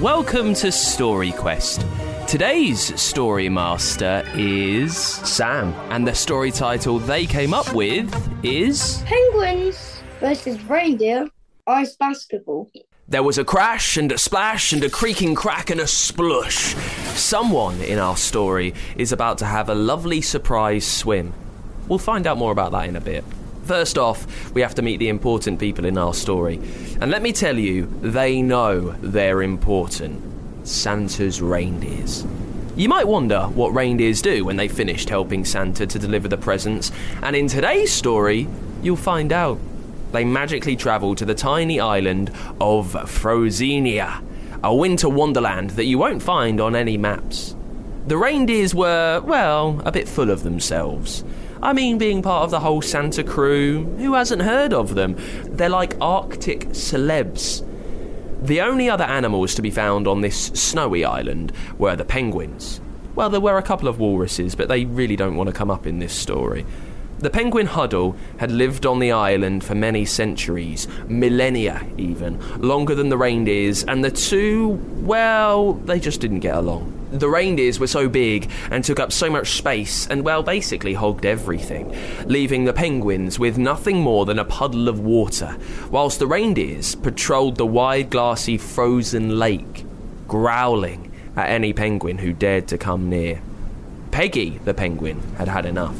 welcome 0.00 0.54
to 0.54 0.70
Story 0.70 1.32
Quest. 1.32 1.84
Today's 2.28 3.00
story 3.00 3.48
master 3.48 4.22
is 4.34 4.96
Sam. 4.96 5.74
and 5.90 6.06
the 6.06 6.14
story 6.14 6.52
title 6.52 7.00
they 7.00 7.26
came 7.26 7.52
up 7.52 7.72
with 7.74 8.08
is 8.44 9.02
Penguins 9.06 10.00
versus 10.20 10.62
reindeer 10.64 11.28
ice 11.66 11.96
basketball. 11.96 12.70
There 13.08 13.24
was 13.24 13.38
a 13.38 13.44
crash 13.44 13.96
and 13.96 14.12
a 14.12 14.18
splash 14.18 14.72
and 14.72 14.84
a 14.84 14.90
creaking 14.90 15.34
crack 15.34 15.70
and 15.70 15.80
a 15.80 15.86
splush. 15.88 16.74
Someone 17.16 17.80
in 17.80 17.98
our 17.98 18.16
story 18.16 18.74
is 18.96 19.10
about 19.10 19.38
to 19.38 19.46
have 19.46 19.68
a 19.68 19.74
lovely 19.74 20.20
surprise 20.20 20.86
swim. 20.86 21.34
We'll 21.88 21.98
find 21.98 22.26
out 22.28 22.38
more 22.38 22.52
about 22.52 22.70
that 22.70 22.88
in 22.88 22.94
a 22.94 23.00
bit. 23.00 23.24
First 23.68 23.98
off, 23.98 24.54
we 24.54 24.62
have 24.62 24.74
to 24.76 24.82
meet 24.82 24.96
the 24.96 25.10
important 25.10 25.60
people 25.60 25.84
in 25.84 25.98
our 25.98 26.14
story. 26.14 26.58
And 27.02 27.10
let 27.10 27.20
me 27.20 27.34
tell 27.34 27.58
you, 27.58 27.84
they 28.00 28.40
know 28.40 28.92
they're 29.02 29.42
important. 29.42 30.66
Santa's 30.66 31.42
reindeers. 31.42 32.26
You 32.76 32.88
might 32.88 33.06
wonder 33.06 33.42
what 33.42 33.74
reindeers 33.74 34.22
do 34.22 34.46
when 34.46 34.56
they've 34.56 34.72
finished 34.72 35.10
helping 35.10 35.44
Santa 35.44 35.86
to 35.86 35.98
deliver 35.98 36.28
the 36.28 36.38
presents, 36.38 36.90
and 37.22 37.36
in 37.36 37.46
today's 37.46 37.92
story, 37.92 38.48
you'll 38.82 38.96
find 38.96 39.34
out. 39.34 39.58
They 40.12 40.24
magically 40.24 40.74
travel 40.74 41.14
to 41.16 41.26
the 41.26 41.34
tiny 41.34 41.78
island 41.78 42.30
of 42.62 42.94
Frozenia, 42.94 44.22
a 44.64 44.74
winter 44.74 45.10
wonderland 45.10 45.70
that 45.70 45.84
you 45.84 45.98
won't 45.98 46.22
find 46.22 46.58
on 46.58 46.74
any 46.74 46.96
maps. 46.96 47.54
The 48.06 48.16
reindeers 48.16 48.74
were, 48.74 49.20
well, 49.20 49.82
a 49.84 49.92
bit 49.92 50.08
full 50.08 50.30
of 50.30 50.42
themselves. 50.42 51.22
I 51.60 51.72
mean, 51.72 51.98
being 51.98 52.22
part 52.22 52.44
of 52.44 52.50
the 52.50 52.60
whole 52.60 52.82
Santa 52.82 53.24
crew, 53.24 53.84
who 53.98 54.14
hasn't 54.14 54.42
heard 54.42 54.72
of 54.72 54.94
them? 54.94 55.16
They're 55.44 55.68
like 55.68 55.96
Arctic 56.00 56.68
celebs. 56.68 57.64
The 58.40 58.60
only 58.60 58.88
other 58.88 59.04
animals 59.04 59.54
to 59.56 59.62
be 59.62 59.70
found 59.70 60.06
on 60.06 60.20
this 60.20 60.46
snowy 60.54 61.04
island 61.04 61.52
were 61.76 61.96
the 61.96 62.04
penguins. 62.04 62.80
Well, 63.16 63.30
there 63.30 63.40
were 63.40 63.58
a 63.58 63.62
couple 63.62 63.88
of 63.88 63.98
walruses, 63.98 64.54
but 64.54 64.68
they 64.68 64.84
really 64.84 65.16
don't 65.16 65.34
want 65.34 65.48
to 65.48 65.52
come 65.52 65.70
up 65.70 65.88
in 65.88 65.98
this 65.98 66.12
story. 66.12 66.64
The 67.18 67.30
penguin 67.30 67.66
huddle 67.66 68.14
had 68.36 68.52
lived 68.52 68.86
on 68.86 69.00
the 69.00 69.10
island 69.10 69.64
for 69.64 69.74
many 69.74 70.04
centuries, 70.04 70.86
millennia 71.08 71.84
even, 71.98 72.38
longer 72.60 72.94
than 72.94 73.08
the 73.08 73.18
reindeers, 73.18 73.82
and 73.82 74.04
the 74.04 74.12
two, 74.12 74.80
well, 74.98 75.72
they 75.72 75.98
just 75.98 76.20
didn't 76.20 76.40
get 76.40 76.54
along. 76.54 76.97
The 77.10 77.28
reindeers 77.28 77.80
were 77.80 77.86
so 77.86 78.08
big 78.08 78.50
and 78.70 78.84
took 78.84 79.00
up 79.00 79.12
so 79.12 79.30
much 79.30 79.52
space 79.52 80.06
and, 80.08 80.24
well, 80.24 80.42
basically 80.42 80.94
hogged 80.94 81.24
everything, 81.24 81.96
leaving 82.26 82.64
the 82.64 82.72
penguins 82.72 83.38
with 83.38 83.56
nothing 83.56 84.00
more 84.02 84.26
than 84.26 84.38
a 84.38 84.44
puddle 84.44 84.88
of 84.88 85.00
water, 85.00 85.56
whilst 85.90 86.18
the 86.18 86.26
reindeers 86.26 86.94
patrolled 86.94 87.56
the 87.56 87.66
wide, 87.66 88.10
glassy, 88.10 88.58
frozen 88.58 89.38
lake, 89.38 89.84
growling 90.26 91.10
at 91.36 91.48
any 91.48 91.72
penguin 91.72 92.18
who 92.18 92.32
dared 92.32 92.68
to 92.68 92.76
come 92.76 93.08
near. 93.08 93.40
Peggy, 94.10 94.58
the 94.64 94.74
penguin, 94.74 95.20
had 95.38 95.48
had 95.48 95.64
enough. 95.64 95.98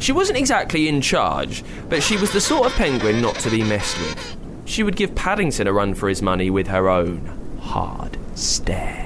She 0.00 0.12
wasn't 0.12 0.38
exactly 0.38 0.88
in 0.88 1.00
charge, 1.00 1.62
but 1.88 2.02
she 2.02 2.16
was 2.16 2.32
the 2.32 2.40
sort 2.40 2.66
of 2.66 2.72
penguin 2.72 3.22
not 3.22 3.36
to 3.36 3.50
be 3.50 3.62
messed 3.62 3.98
with. 3.98 4.36
She 4.64 4.82
would 4.82 4.96
give 4.96 5.14
Paddington 5.14 5.68
a 5.68 5.72
run 5.72 5.94
for 5.94 6.08
his 6.08 6.22
money 6.22 6.50
with 6.50 6.66
her 6.66 6.88
own 6.88 7.58
hard 7.60 8.16
stare. 8.34 9.01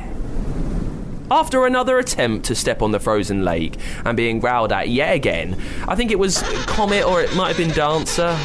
After 1.31 1.67
another 1.67 1.99
attempt 1.99 2.47
to 2.47 2.55
step 2.55 2.83
on 2.83 2.93
the 2.93 3.01
frozen 3.01 3.45
lake 3.45 3.75
and 4.05 4.17
being 4.17 4.39
growled 4.39 4.71
at 4.71 4.89
yet 4.89 5.15
again, 5.15 5.61
I 5.89 5.97
think 5.97 6.13
it 6.13 6.19
was 6.19 6.41
Comet 6.67 7.05
or 7.05 7.21
it 7.21 7.35
might 7.35 7.49
have 7.49 7.57
been 7.57 7.75
Dancer, 7.75 8.39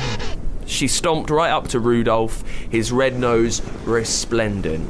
she 0.65 0.87
stomped 0.87 1.29
right 1.29 1.51
up 1.51 1.67
to 1.69 1.79
Rudolph, 1.79 2.43
his 2.71 2.91
red 2.91 3.19
nose 3.19 3.61
resplendent. 3.85 4.89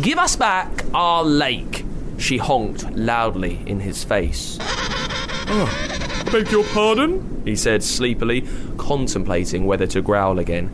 Give 0.00 0.18
us 0.18 0.34
back 0.34 0.84
our 0.92 1.22
lake, 1.22 1.84
she 2.18 2.38
honked 2.38 2.90
loudly 2.96 3.60
in 3.64 3.78
his 3.78 4.02
face. 4.02 4.58
Oh, 4.60 6.24
beg 6.32 6.50
your 6.50 6.64
pardon? 6.64 7.42
He 7.44 7.54
said 7.54 7.84
sleepily, 7.84 8.46
contemplating 8.76 9.66
whether 9.66 9.86
to 9.88 10.02
growl 10.02 10.38
again. 10.40 10.70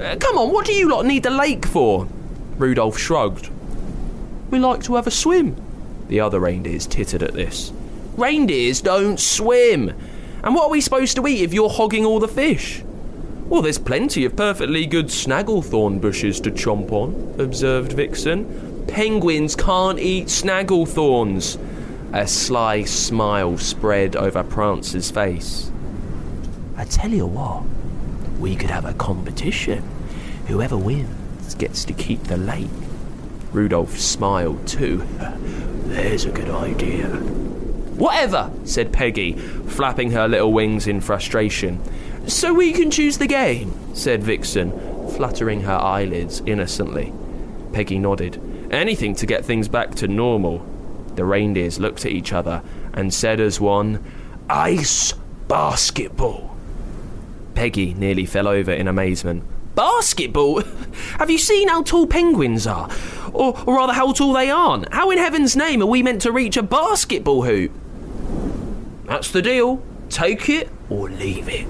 "Uh, 0.00 0.16
come 0.16 0.38
on, 0.38 0.50
what 0.50 0.64
do 0.64 0.72
you 0.72 0.88
lot 0.88 1.04
need 1.04 1.24
the 1.24 1.30
lake 1.30 1.66
for? 1.66 2.08
Rudolph 2.56 2.98
shrugged. 2.98 3.50
We 4.50 4.58
like 4.58 4.82
to 4.84 4.94
have 4.94 5.06
a 5.06 5.10
swim. 5.10 5.56
The 6.08 6.20
other 6.20 6.40
reindeers 6.40 6.86
tittered 6.86 7.22
at 7.22 7.34
this. 7.34 7.72
Reindeers 8.16 8.80
don't 8.80 9.18
swim. 9.18 9.92
And 10.42 10.54
what 10.54 10.66
are 10.66 10.70
we 10.70 10.80
supposed 10.80 11.16
to 11.16 11.26
eat 11.26 11.42
if 11.42 11.54
you're 11.54 11.70
hogging 11.70 12.04
all 12.04 12.20
the 12.20 12.28
fish? 12.28 12.82
Well, 13.48 13.62
there's 13.62 13.78
plenty 13.78 14.24
of 14.24 14.36
perfectly 14.36 14.86
good 14.86 15.06
snagglethorn 15.06 16.00
bushes 16.00 16.40
to 16.40 16.50
chomp 16.50 16.92
on, 16.92 17.34
observed 17.38 17.92
Vixen. 17.92 18.84
Penguins 18.86 19.56
can't 19.56 19.98
eat 19.98 20.26
snagglethorns. 20.26 21.58
A 22.12 22.26
sly 22.26 22.84
smile 22.84 23.58
spread 23.58 24.16
over 24.16 24.42
Prancer's 24.44 25.10
face. 25.10 25.70
I 26.76 26.84
tell 26.84 27.10
you 27.10 27.26
what, 27.26 27.64
we 28.38 28.54
could 28.56 28.70
have 28.70 28.84
a 28.84 28.94
competition. 28.94 29.82
Whoever 30.46 30.76
wins 30.76 31.54
gets 31.54 31.84
to 31.86 31.92
keep 31.92 32.22
the 32.24 32.36
lake. 32.36 32.68
Rudolph 33.52 33.98
smiled 33.98 34.66
too. 34.66 35.06
There's 35.94 36.24
a 36.24 36.30
good 36.32 36.50
idea. 36.50 37.06
Whatever, 37.06 38.50
said 38.64 38.92
Peggy, 38.92 39.34
flapping 39.34 40.10
her 40.10 40.26
little 40.26 40.52
wings 40.52 40.88
in 40.88 41.00
frustration. 41.00 41.80
So 42.28 42.52
we 42.52 42.72
can 42.72 42.90
choose 42.90 43.18
the 43.18 43.28
game, 43.28 43.72
said 43.94 44.24
Vixen, 44.24 44.72
fluttering 45.10 45.60
her 45.60 45.76
eyelids 45.76 46.42
innocently. 46.46 47.12
Peggy 47.72 48.00
nodded. 48.00 48.40
Anything 48.72 49.14
to 49.14 49.24
get 49.24 49.44
things 49.44 49.68
back 49.68 49.94
to 49.94 50.08
normal. 50.08 50.66
The 51.14 51.24
reindeers 51.24 51.78
looked 51.78 52.04
at 52.04 52.10
each 52.10 52.32
other 52.32 52.64
and 52.92 53.14
said 53.14 53.38
as 53.38 53.60
one, 53.60 54.02
Ice 54.50 55.12
basketball. 55.46 56.56
Peggy 57.54 57.94
nearly 57.94 58.26
fell 58.26 58.48
over 58.48 58.72
in 58.72 58.88
amazement. 58.88 59.44
Basketball? 59.74 60.62
Have 61.18 61.30
you 61.30 61.38
seen 61.38 61.68
how 61.68 61.82
tall 61.82 62.06
penguins 62.06 62.66
are? 62.66 62.90
Or, 63.32 63.60
or 63.66 63.76
rather, 63.76 63.92
how 63.92 64.12
tall 64.12 64.32
they 64.32 64.50
aren't? 64.50 64.92
How 64.92 65.10
in 65.10 65.18
heaven's 65.18 65.56
name 65.56 65.82
are 65.82 65.86
we 65.86 66.02
meant 66.02 66.22
to 66.22 66.32
reach 66.32 66.56
a 66.56 66.62
basketball 66.62 67.42
hoop? 67.42 67.72
That's 69.06 69.30
the 69.30 69.42
deal. 69.42 69.82
Take 70.08 70.48
it 70.48 70.70
or 70.88 71.10
leave 71.10 71.48
it. 71.48 71.66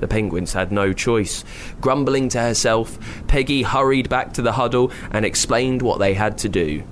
The 0.00 0.08
penguins 0.08 0.52
had 0.52 0.72
no 0.72 0.92
choice. 0.92 1.44
Grumbling 1.80 2.28
to 2.30 2.40
herself, 2.40 2.98
Peggy 3.26 3.62
hurried 3.62 4.08
back 4.08 4.32
to 4.34 4.42
the 4.42 4.52
huddle 4.52 4.92
and 5.10 5.24
explained 5.24 5.82
what 5.82 5.98
they 5.98 6.14
had 6.14 6.38
to 6.38 6.48
do. 6.48 6.82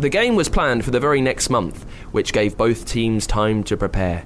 The 0.00 0.08
game 0.08 0.36
was 0.36 0.48
planned 0.48 0.84
for 0.84 0.90
the 0.90 1.00
very 1.00 1.20
next 1.20 1.50
month, 1.50 1.84
which 2.12 2.32
gave 2.32 2.56
both 2.56 2.86
teams 2.86 3.26
time 3.26 3.64
to 3.64 3.76
prepare. 3.76 4.24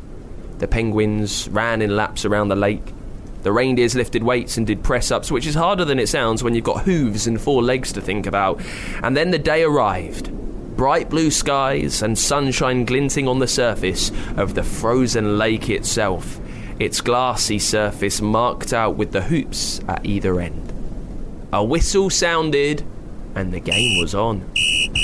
The 0.59 0.69
penguins 0.69 1.49
ran 1.49 1.83
in 1.83 1.97
laps 1.97 2.25
around 2.25 2.49
the 2.49 2.56
lake. 2.56 2.93
The 3.43 3.53
reindeers 3.53 3.95
lifted 3.95 4.23
weights 4.23 4.57
and 4.57 4.67
did 4.67 4.85
press 4.85 5.11
ups, 5.11 5.31
which 5.33 5.47
is 5.47 5.55
harder 5.55 5.85
than 5.85 5.99
it 5.99 6.09
sounds 6.09 6.45
when 6.45 6.55
you've 6.55 6.65
got 6.65 6.85
hooves 6.85 7.27
and 7.27 7.41
four 7.41 7.63
legs 7.63 7.93
to 7.93 8.01
think 8.01 8.27
about. 8.27 8.61
And 9.03 9.17
then 9.17 9.31
the 9.33 9.39
day 9.39 9.65
arrived. 9.65 10.31
Bright 10.77 11.11
blue 11.11 11.31
skies 11.31 12.03
and 12.03 12.19
sunshine 12.19 12.85
glinting 12.85 13.29
on 13.29 13.41
the 13.41 13.49
surface 13.49 14.11
of 14.37 14.55
the 14.55 14.63
frozen 14.63 15.39
lake 15.39 15.69
itself, 15.69 16.41
its 16.79 17.01
glassy 17.01 17.59
surface 17.59 18.21
marked 18.21 18.73
out 18.73 18.97
with 18.97 19.13
the 19.13 19.23
hoops 19.23 19.81
at 19.89 20.07
either 20.07 20.41
end. 20.41 20.73
A 21.53 21.63
whistle 21.63 22.11
sounded, 22.11 22.83
and 23.35 23.53
the 23.53 23.61
game 23.61 24.01
was 24.01 24.15
on. 24.15 24.41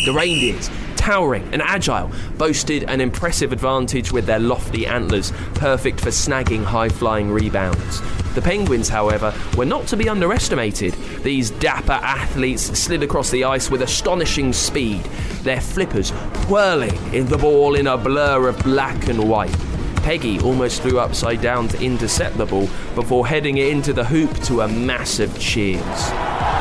The 0.06 0.12
reindeers, 0.16 0.70
towering 0.97 1.49
and 1.53 1.60
agile, 1.60 2.10
boasted 2.37 2.84
an 2.84 3.00
impressive 3.00 3.53
advantage 3.53 4.12
with 4.12 4.26
their 4.26 4.38
lofty 4.38 4.87
antlers, 4.87 5.32
perfect 5.55 6.00
for 6.00 6.10
snagging 6.10 6.65
high 6.65 6.88
flying 6.88 7.31
rebounds. 7.31 8.00
The 8.38 8.43
penguins, 8.43 8.88
however, 8.88 9.34
were 9.56 9.65
not 9.65 9.88
to 9.88 9.97
be 9.97 10.09
underestimated. 10.09 10.94
These 11.25 11.50
dapper 11.50 11.91
athletes 11.91 12.62
slid 12.78 13.03
across 13.03 13.31
the 13.31 13.43
ice 13.43 13.69
with 13.69 13.82
astonishing 13.82 14.53
speed, 14.53 15.02
their 15.43 15.61
flippers 15.61 16.11
whirling 16.49 16.96
in 17.12 17.26
the 17.26 17.37
ball 17.37 17.75
in 17.75 17.88
a 17.88 17.99
blur 17.99 18.46
of 18.46 18.62
black 18.62 19.08
and 19.08 19.29
white. 19.29 19.58
Peggy 20.05 20.38
almost 20.38 20.82
flew 20.82 21.00
upside 21.00 21.40
down 21.40 21.67
to 21.67 21.82
intercept 21.82 22.37
the 22.37 22.46
ball 22.46 22.69
before 22.94 23.26
heading 23.26 23.58
it 23.58 23.70
into 23.70 23.93
the 23.93 24.05
hoop 24.05 24.32
to 24.44 24.61
a 24.61 24.69
massive 24.69 25.37
cheers. 25.41 25.82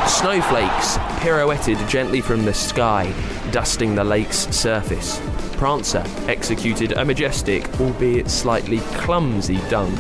Snowflakes 0.08 0.98
pirouetted 1.20 1.78
gently 1.88 2.22
from 2.22 2.44
the 2.44 2.56
sky, 2.56 3.14
dusting 3.52 3.94
the 3.94 4.04
lake's 4.04 4.48
surface. 4.48 5.22
Prancer 5.58 6.04
executed 6.28 6.94
a 6.94 7.06
majestic, 7.06 7.80
albeit 7.80 8.32
slightly 8.32 8.80
clumsy 8.96 9.60
dunk, 9.70 9.96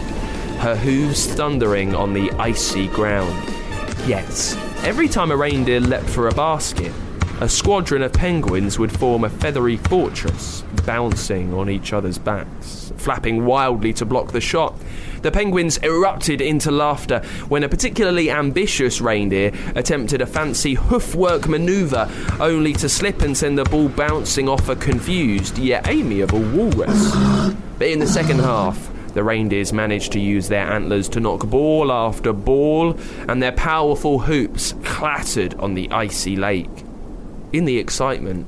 her 0.57 0.75
hooves 0.75 1.27
thundering 1.27 1.95
on 1.95 2.13
the 2.13 2.31
icy 2.31 2.87
ground. 2.87 3.53
Yet, 4.07 4.57
every 4.83 5.07
time 5.07 5.31
a 5.31 5.37
reindeer 5.37 5.79
leapt 5.79 6.09
for 6.09 6.27
a 6.27 6.33
basket, 6.33 6.93
a 7.39 7.47
squadron 7.47 8.01
of 8.01 8.13
penguins 8.13 8.79
would 8.79 8.91
form 8.91 9.23
a 9.23 9.29
feathery 9.29 9.77
fortress, 9.77 10.63
bouncing 10.87 11.53
on 11.53 11.69
each 11.69 11.93
other's 11.93 12.17
backs, 12.17 12.91
flapping 12.97 13.45
wildly 13.45 13.93
to 13.93 14.05
block 14.05 14.31
the 14.31 14.41
shot. 14.41 14.73
The 15.21 15.31
penguins 15.31 15.77
erupted 15.77 16.41
into 16.41 16.71
laughter 16.71 17.19
when 17.47 17.63
a 17.63 17.69
particularly 17.69 18.31
ambitious 18.31 19.01
reindeer 19.01 19.51
attempted 19.75 20.21
a 20.21 20.25
fancy 20.25 20.73
hoofwork 20.73 21.47
maneuver, 21.47 22.09
only 22.39 22.73
to 22.73 22.89
slip 22.89 23.21
and 23.21 23.37
send 23.37 23.59
the 23.59 23.65
ball 23.65 23.89
bouncing 23.89 24.49
off 24.49 24.67
a 24.67 24.75
confused 24.75 25.59
yet 25.59 25.87
amiable 25.87 26.41
walrus. 26.41 27.15
But 27.77 27.89
in 27.89 27.99
the 27.99 28.07
second 28.07 28.39
half, 28.39 28.89
the 29.17 29.23
reindeers 29.23 29.73
managed 29.73 30.11
to 30.11 30.19
use 30.19 30.47
their 30.47 30.71
antlers 30.71 31.09
to 31.09 31.19
knock 31.19 31.43
ball 31.47 31.91
after 31.91 32.31
ball, 32.31 32.95
and 33.27 33.41
their 33.41 33.51
powerful 33.51 34.19
hoops 34.19 34.75
clattered 34.83 35.55
on 35.55 35.73
the 35.73 35.89
icy 35.89 36.35
lake. 36.35 36.85
In 37.51 37.65
the 37.65 37.79
excitement, 37.79 38.45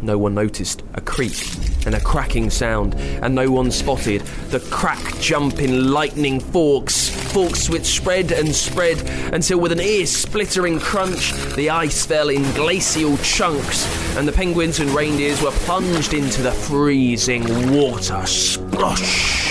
no 0.00 0.16
one 0.16 0.34
noticed 0.34 0.82
a 0.94 1.02
creak 1.02 1.36
and 1.84 1.94
a 1.94 2.00
cracking 2.00 2.48
sound, 2.48 2.94
and 2.94 3.34
no 3.34 3.50
one 3.50 3.70
spotted 3.70 4.22
the 4.48 4.60
crack 4.70 5.18
jumping 5.20 5.88
lightning 5.88 6.40
forks, 6.40 7.10
forks 7.34 7.68
which 7.68 7.84
spread 7.84 8.32
and 8.32 8.54
spread 8.54 8.98
until, 9.34 9.60
with 9.60 9.70
an 9.70 9.80
ear 9.80 10.06
splittering 10.06 10.80
crunch, 10.80 11.32
the 11.56 11.68
ice 11.68 12.06
fell 12.06 12.30
in 12.30 12.42
glacial 12.54 13.18
chunks, 13.18 13.84
and 14.16 14.26
the 14.26 14.32
penguins 14.32 14.80
and 14.80 14.88
reindeers 14.92 15.42
were 15.42 15.50
plunged 15.50 16.14
into 16.14 16.40
the 16.40 16.52
freezing 16.52 17.44
water. 17.70 18.14
Splosh! 18.24 19.49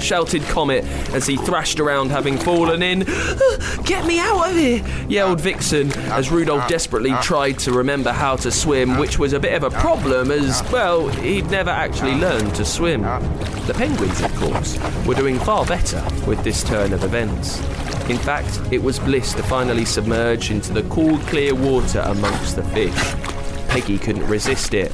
Shouted 0.00 0.42
Comet 0.42 0.84
as 1.12 1.26
he 1.26 1.36
thrashed 1.36 1.80
around 1.80 2.10
having 2.10 2.38
fallen 2.38 2.82
in. 2.82 3.00
Get 3.84 4.06
me 4.06 4.18
out 4.18 4.50
of 4.50 4.56
here! 4.56 4.84
yelled 5.08 5.40
Vixen 5.40 5.92
as 6.10 6.30
Rudolph 6.30 6.68
desperately 6.68 7.12
tried 7.22 7.58
to 7.60 7.72
remember 7.72 8.12
how 8.12 8.36
to 8.36 8.50
swim, 8.50 8.98
which 8.98 9.18
was 9.18 9.32
a 9.32 9.40
bit 9.40 9.54
of 9.54 9.62
a 9.62 9.70
problem 9.70 10.30
as, 10.30 10.62
well, 10.70 11.08
he'd 11.08 11.50
never 11.50 11.70
actually 11.70 12.14
learned 12.14 12.54
to 12.54 12.64
swim. 12.64 13.02
The 13.02 13.74
penguins, 13.76 14.20
of 14.22 14.34
course, 14.36 14.78
were 15.06 15.14
doing 15.14 15.38
far 15.38 15.64
better 15.66 16.02
with 16.26 16.42
this 16.44 16.62
turn 16.64 16.92
of 16.92 17.04
events. 17.04 17.58
In 18.08 18.18
fact, 18.18 18.60
it 18.72 18.82
was 18.82 18.98
bliss 18.98 19.34
to 19.34 19.42
finally 19.42 19.84
submerge 19.84 20.50
into 20.50 20.72
the 20.72 20.82
cool, 20.84 21.18
clear 21.20 21.54
water 21.54 22.00
amongst 22.06 22.56
the 22.56 22.64
fish. 22.64 23.14
Peggy 23.68 23.98
couldn't 23.98 24.26
resist 24.26 24.74
it. 24.74 24.92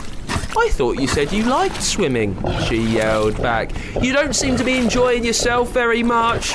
I 0.59 0.69
thought 0.71 0.99
you 0.99 1.07
said 1.07 1.33
you 1.33 1.45
liked 1.45 1.83
swimming, 1.83 2.37
she 2.67 2.77
yelled 2.77 3.41
back. 3.43 3.73
You 4.03 4.13
don't 4.13 4.35
seem 4.35 4.57
to 4.57 4.65
be 4.65 4.79
enjoying 4.79 5.25
yourself 5.25 5.71
very 5.73 6.03
much. 6.03 6.55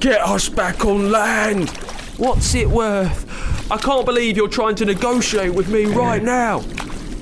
Get 0.00 0.20
us 0.20 0.48
back 0.48 0.84
on 0.84 1.10
land. 1.10 1.70
What's 2.18 2.54
it 2.54 2.68
worth? 2.68 3.70
I 3.70 3.76
can't 3.76 4.04
believe 4.04 4.36
you're 4.36 4.48
trying 4.48 4.74
to 4.76 4.84
negotiate 4.84 5.54
with 5.54 5.68
me 5.68 5.86
right 5.86 6.22
now. 6.22 6.64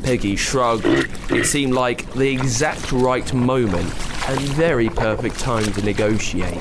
Peggy 0.03 0.37
shrugged. 0.37 0.85
It 1.31 1.47
seemed 1.47 1.75
like 1.75 2.13
the 2.15 2.31
exact 2.31 2.93
right 2.93 3.33
moment 3.33 3.93
and 4.29 4.41
very 4.41 4.89
perfect 4.89 5.39
time 5.39 5.65
to 5.73 5.83
negotiate. 5.83 6.61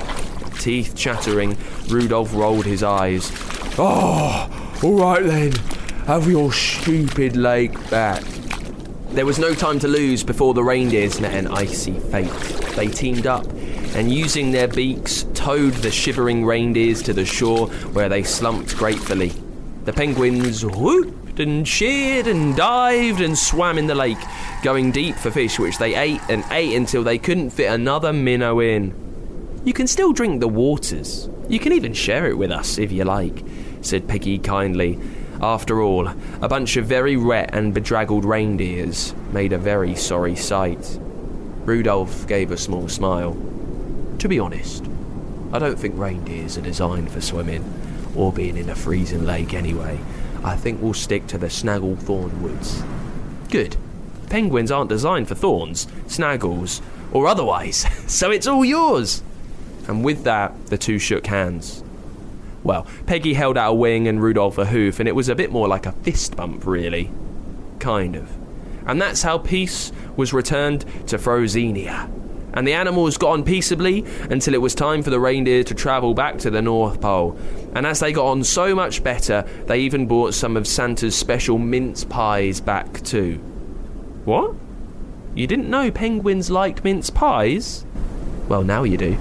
Teeth 0.60 0.94
chattering, 0.95 1.57
Rudolph 1.88 2.33
rolled 2.33 2.65
his 2.65 2.83
eyes. 2.83 3.31
Oh, 3.77 4.80
all 4.83 5.00
right 5.00 5.24
then. 5.24 5.51
Have 6.06 6.30
your 6.30 6.51
stupid 6.51 7.36
lake 7.36 7.74
back. 7.89 8.24
There 9.13 9.27
was 9.27 9.38
no 9.38 9.54
time 9.54 9.77
to 9.77 9.88
lose 9.88 10.24
before 10.24 10.56
the 10.56 10.63
reindeers 10.63 11.21
met 11.21 11.36
an 11.36 11.45
icy 11.45 11.94
fate. 11.94 12.31
They 12.75 12.88
teamed 12.88 13.27
up 13.27 13.45
and, 13.94 14.12
using 14.12 14.51
their 14.51 14.68
beaks, 14.68 15.27
towed 15.36 15.74
the 15.74 15.92
shivering 15.92 16.44
reindeers 16.44 17.04
to 17.04 17.13
the 17.13 17.24
shore 17.24 17.68
where 17.94 18.10
they 18.10 18.24
slumped 18.24 18.75
gratefully. 18.75 19.31
The 19.86 19.94
penguins 19.94 20.65
whooped 20.65 21.39
and 21.39 21.63
cheered 21.63 22.25
and 22.25 22.56
dived 22.56 23.21
and 23.21 23.38
swam 23.38 23.77
in 23.77 23.86
the 23.86 23.94
lake, 23.94 24.18
going 24.63 24.92
deep 24.92 25.15
for 25.15 25.30
fish 25.30 25.60
which 25.60 25.77
they 25.77 25.94
ate 25.94 26.21
and 26.27 26.44
ate 26.50 26.75
until 26.75 27.04
they 27.04 27.19
couldn't 27.19 27.51
fit 27.51 27.71
another 27.71 28.13
minnow 28.13 28.62
in. 28.62 28.95
You 29.63 29.74
can 29.74 29.86
still 29.86 30.12
drink 30.12 30.39
the 30.39 30.48
waters. 30.48 31.30
You 31.48 31.60
can 31.60 31.71
even 31.71 31.94
share 31.94 32.25
it 32.25 32.38
with 32.39 32.50
us 32.50 32.80
if 32.80 32.92
you 32.92 33.04
like, 33.04 33.44
said 33.81 34.07
Peggy 34.07 34.39
kindly 34.39 35.00
after 35.43 35.81
all, 35.81 36.07
a 36.41 36.47
bunch 36.47 36.77
of 36.77 36.85
very 36.85 37.17
wet 37.17 37.49
and 37.53 37.73
bedraggled 37.73 38.23
reindeers 38.23 39.13
made 39.33 39.51
a 39.51 39.57
very 39.57 39.93
sorry 39.93 40.37
sight. 40.37 40.97
Rudolph 41.65 42.25
gave 42.27 42.49
a 42.49 42.57
small 42.57 42.87
smile. 42.87 43.35
To 44.19 44.29
be 44.29 44.39
honest, 44.39 44.85
I 45.51 45.59
don't 45.59 45.77
think 45.77 45.97
reindeers 45.97 46.57
are 46.57 46.61
designed 46.61 47.11
for 47.11 47.19
swimming 47.19 47.61
or 48.15 48.31
being 48.31 48.55
in 48.55 48.69
a 48.69 48.75
freezing 48.75 49.25
lake 49.25 49.53
anyway. 49.53 49.99
I 50.45 50.55
think 50.55 50.81
we'll 50.81 50.93
stick 50.93 51.27
to 51.27 51.37
the 51.37 51.47
Snagglethorn 51.47 52.39
woods. 52.39 52.81
Good. 53.49 53.75
Penguins 54.29 54.71
aren't 54.71 54.89
designed 54.89 55.27
for 55.27 55.35
thorns, 55.35 55.87
snaggles, 56.07 56.81
or 57.11 57.27
otherwise, 57.27 57.85
so 58.07 58.31
it's 58.31 58.47
all 58.47 58.63
yours. 58.63 59.21
And 59.89 60.05
with 60.05 60.23
that, 60.23 60.67
the 60.67 60.77
two 60.77 60.99
shook 60.99 61.27
hands. 61.27 61.83
Well, 62.63 62.88
Peggy 63.06 63.33
held 63.33 63.57
out 63.57 63.71
a 63.71 63.75
wing 63.75 64.07
and 64.07 64.21
Rudolph 64.21 64.57
a 64.57 64.65
hoof, 64.65 65.00
and 65.00 65.07
it 65.07 65.15
was 65.15 65.30
a 65.30 65.36
bit 65.36 65.51
more 65.51 65.68
like 65.68 65.86
a 65.86 65.92
fist 65.92 66.36
bump, 66.36 66.65
really. 66.65 67.12
Kind 67.80 68.15
of. 68.15 68.31
And 68.86 69.01
that's 69.01 69.21
how 69.21 69.38
peace 69.38 69.92
was 70.15 70.33
returned 70.33 70.81
to 71.07 71.18
Frozenia. 71.18 72.10
And 72.54 72.68
the 72.68 72.74
animals 72.74 73.18
got 73.18 73.31
on 73.31 73.44
peaceably 73.44 74.06
until 74.30 74.54
it 74.54 74.62
was 74.62 74.75
time 74.75 75.01
for 75.01 75.10
the 75.10 75.19
reindeer 75.19 75.63
to 75.63 75.74
travel 75.74 76.13
back 76.13 76.38
to 76.39 76.51
the 76.51 76.62
North 76.62 77.01
Pole. 77.01 77.38
And 77.74 77.88
as 77.88 78.00
they 78.00 78.13
got 78.13 78.27
on 78.27 78.44
so 78.44 78.75
much 78.75 79.04
better, 79.04 79.44
they 79.65 79.80
even 79.80 80.06
brought 80.06 80.36
some 80.36 80.56
of 80.56 80.68
Santa's 80.68 81.15
special 81.15 81.57
mince 81.57 82.04
pies 82.04 82.62
back 82.62 83.01
too. 83.01 83.38
What? 84.25 84.54
You 85.33 85.48
didn't 85.48 85.69
know 85.69 85.89
penguins 85.89 86.51
liked 86.51 86.83
mince 86.83 87.10
pies? 87.10 87.86
Well, 88.48 88.63
now 88.63 88.83
you 88.83 88.98
do. 88.98 89.18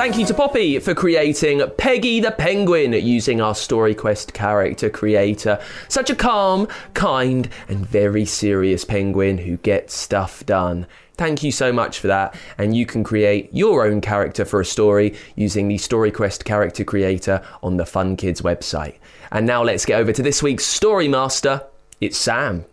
Thank 0.00 0.16
you 0.16 0.24
to 0.24 0.32
Poppy 0.32 0.78
for 0.78 0.94
creating 0.94 1.60
Peggy 1.76 2.20
the 2.20 2.30
Penguin 2.30 2.94
using 2.94 3.42
our 3.42 3.52
StoryQuest 3.52 4.32
character 4.32 4.88
creator. 4.88 5.60
Such 5.88 6.08
a 6.08 6.14
calm, 6.14 6.68
kind, 6.94 7.50
and 7.68 7.86
very 7.86 8.24
serious 8.24 8.82
penguin 8.82 9.36
who 9.36 9.58
gets 9.58 9.92
stuff 9.92 10.46
done. 10.46 10.86
Thank 11.18 11.42
you 11.42 11.52
so 11.52 11.70
much 11.70 11.98
for 12.00 12.06
that. 12.06 12.34
And 12.56 12.74
you 12.74 12.86
can 12.86 13.04
create 13.04 13.50
your 13.52 13.84
own 13.84 14.00
character 14.00 14.46
for 14.46 14.58
a 14.58 14.64
story 14.64 15.18
using 15.36 15.68
the 15.68 15.76
StoryQuest 15.76 16.44
character 16.44 16.82
creator 16.82 17.42
on 17.62 17.76
the 17.76 17.84
Fun 17.84 18.16
Kids 18.16 18.40
website. 18.40 18.94
And 19.30 19.46
now 19.46 19.62
let's 19.62 19.84
get 19.84 20.00
over 20.00 20.14
to 20.14 20.22
this 20.22 20.42
week's 20.42 20.64
Story 20.64 21.08
Master. 21.08 21.62
It's 22.00 22.16
Sam. 22.16 22.64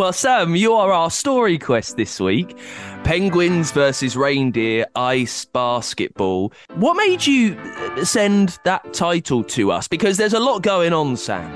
Well, 0.00 0.14
Sam, 0.14 0.56
you 0.56 0.72
are 0.72 0.90
our 0.90 1.10
story 1.10 1.58
quest 1.58 1.98
this 1.98 2.18
week. 2.18 2.56
Penguins 3.04 3.70
versus 3.70 4.16
reindeer 4.16 4.86
ice 4.96 5.44
basketball. 5.44 6.54
What 6.76 6.94
made 6.94 7.26
you 7.26 7.54
send 8.02 8.58
that 8.64 8.94
title 8.94 9.44
to 9.44 9.70
us? 9.70 9.88
Because 9.88 10.16
there's 10.16 10.32
a 10.32 10.40
lot 10.40 10.62
going 10.62 10.94
on, 10.94 11.18
Sam. 11.18 11.52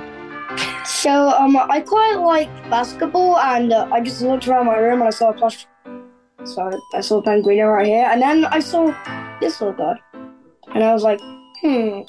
So, 0.84 1.30
um, 1.30 1.56
I 1.56 1.80
quite 1.80 2.16
like 2.16 2.50
basketball, 2.68 3.38
and 3.38 3.72
uh, 3.72 3.88
I 3.90 4.02
just 4.02 4.20
looked 4.20 4.46
around 4.46 4.66
my 4.66 4.76
room 4.76 5.00
and 5.00 5.08
I 5.08 5.10
saw 5.10 5.30
a 5.30 5.32
plush. 5.32 5.66
So 6.44 6.70
I 6.92 7.00
saw 7.00 7.20
a 7.20 7.22
Penguin 7.22 7.64
right 7.64 7.86
here, 7.86 8.06
and 8.10 8.20
then 8.20 8.44
I 8.44 8.58
saw 8.58 8.94
this 9.40 9.58
little 9.62 9.74
guy, 9.74 9.98
and 10.74 10.84
I 10.84 10.92
was 10.92 11.02
like, 11.02 11.18
hmm. 11.62 12.02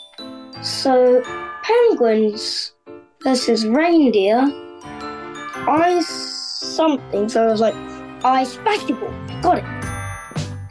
So, 0.61 1.23
penguins 1.63 2.73
versus 3.23 3.65
reindeer 3.65 4.64
ice 5.67 6.07
something. 6.07 7.29
So 7.29 7.43
I 7.43 7.51
was 7.51 7.61
like, 7.61 7.75
ice 8.23 8.55
basketball. 8.57 9.11
Got 9.41 9.59
it. 9.59 9.63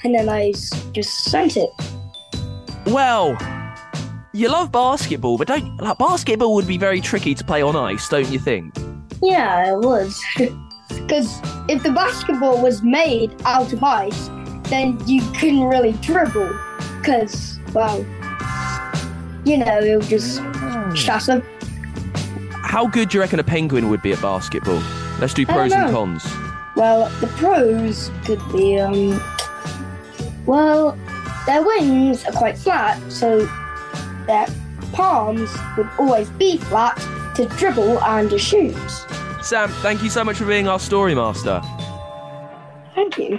And 0.05 0.15
then 0.15 0.29
I 0.29 0.53
just 0.93 1.25
sent 1.25 1.57
it. 1.57 1.71
Well, 2.87 3.37
you 4.33 4.49
love 4.49 4.71
basketball, 4.73 5.39
but 5.39 5.49
don't 5.49 5.77
like 5.79 5.97
basketball 5.99 6.55
would 6.55 6.67
be 6.67 6.77
very 6.77 7.01
tricky 7.01 7.35
to 7.35 7.45
play 7.45 7.63
on 7.63 7.77
ice, 7.77 8.09
don't 8.09 8.29
you 8.29 8.39
think? 8.39 8.75
Yeah, 9.23 9.73
it 9.73 9.79
was. 9.79 10.23
Because 10.89 11.41
if 11.69 11.83
the 11.83 11.91
basketball 11.91 12.63
was 12.63 12.83
made 12.83 13.35
out 13.45 13.73
of 13.73 13.83
ice, 13.83 14.29
then 14.65 14.99
you 15.07 15.21
couldn't 15.33 15.65
really 15.65 15.93
dribble. 15.95 16.51
Because, 16.99 17.59
well, 17.75 17.99
you 19.45 19.59
know, 19.59 19.81
it 19.81 19.97
would 19.97 20.07
just 20.07 20.41
mm. 20.41 20.97
shatter. 20.97 21.43
How 22.75 22.89
good 22.89 23.11
do 23.11 23.19
you 23.19 23.21
reckon 23.21 23.39
a 23.39 23.45
penguin 23.45 23.89
would 23.89 24.03
be 24.03 24.11
at 24.11 24.21
basketball? 24.21 24.83
Let's 25.21 25.33
do 25.33 25.47
pros 25.47 25.71
and 25.71 25.93
cons. 25.93 26.25
Well, 26.75 27.09
the 27.21 27.29
pros 27.29 28.11
could 28.25 28.41
be, 28.51 28.81
um, 28.81 29.23
well, 30.45 30.99
their 31.47 31.63
wings 31.63 32.25
are 32.25 32.33
quite 32.33 32.59
flat, 32.59 33.01
so 33.13 33.49
their 34.27 34.49
palms 34.93 35.57
would 35.77 35.89
always 36.01 36.29
be 36.31 36.57
flat 36.57 36.97
to 37.37 37.47
dribble 37.47 38.03
and 38.03 38.29
to 38.31 38.41
shoot. 38.41 38.75
Sam, 39.41 39.69
thank 39.75 40.03
you 40.03 40.11
so 40.11 40.25
much 40.25 40.39
for 40.39 40.45
being 40.45 40.67
our 40.67 40.81
story 40.81 41.15
master. 41.15 41.63
Thank 42.97 43.19
you. 43.19 43.39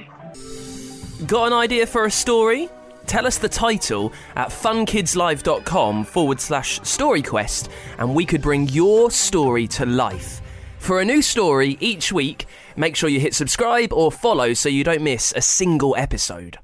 Got 1.28 1.48
an 1.48 1.54
idea 1.54 1.86
for 1.88 2.06
a 2.06 2.12
story? 2.12 2.70
Tell 3.08 3.28
us 3.28 3.38
the 3.38 3.50
title 3.50 4.12
at 4.36 4.50
funkidslive.com 4.50 6.06
forward 6.06 6.42
slash 6.42 6.80
storyquest, 6.82 7.70
and 8.00 8.16
we 8.16 8.26
could 8.26 8.42
bring 8.42 8.68
your 8.70 9.12
story 9.12 9.68
to 9.68 9.86
life. 9.86 10.42
For 10.80 11.02
a 11.02 11.06
new 11.06 11.22
story 11.22 11.78
each 11.80 12.12
week, 12.12 12.46
make 12.76 12.96
sure 12.96 13.10
you 13.10 13.20
hit 13.20 13.34
subscribe 13.34 13.94
or 13.94 14.12
follow 14.12 14.54
so 14.54 14.70
you 14.70 14.84
don't 14.84 15.02
miss 15.02 15.34
a 15.36 15.42
single 15.42 15.96
episode. 15.96 16.60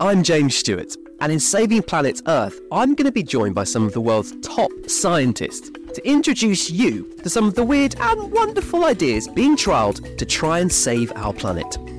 I'm 0.00 0.22
James 0.22 0.56
Stewart, 0.56 0.96
and 1.20 1.32
in 1.32 1.38
Saving 1.38 1.82
Planet 1.82 2.20
Earth, 2.26 2.60
I'm 2.72 2.94
going 2.94 3.06
to 3.06 3.12
be 3.12 3.22
joined 3.22 3.54
by 3.54 3.64
some 3.64 3.84
of 3.84 3.92
the 3.92 4.00
world's 4.00 4.34
top 4.40 4.70
scientists 4.88 5.70
to 5.70 6.08
introduce 6.08 6.70
you 6.70 7.14
to 7.22 7.30
some 7.30 7.46
of 7.46 7.54
the 7.54 7.64
weird 7.64 7.94
and 8.00 8.32
wonderful 8.32 8.84
ideas 8.84 9.28
being 9.28 9.56
trialled 9.56 10.16
to 10.18 10.26
try 10.26 10.58
and 10.58 10.70
save 10.70 11.12
our 11.14 11.32
planet. 11.32 11.78